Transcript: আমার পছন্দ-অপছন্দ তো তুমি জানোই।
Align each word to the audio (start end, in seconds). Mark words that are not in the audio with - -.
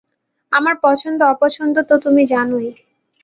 আমার 0.51 0.75
পছন্দ-অপছন্দ 0.83 1.75
তো 1.81 1.95
তুমি 1.97 2.23
জানোই। 2.25 2.67